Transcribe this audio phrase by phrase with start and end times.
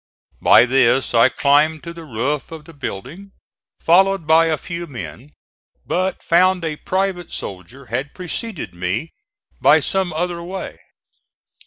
[0.41, 3.29] By this I climbed to the roof of the building,
[3.79, 5.33] followed by a few men,
[5.85, 9.11] but found a private soldier had preceded me
[9.61, 10.79] by some other way.